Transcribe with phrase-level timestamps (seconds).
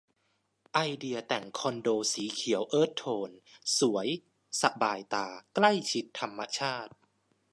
[0.73, 3.31] ไอเดียแต่งคอนโดสีเขียวเอิร์ธโทน
[3.79, 4.07] สวย
[4.61, 6.93] สบายตา ใกล้ชิดธรรมชาติ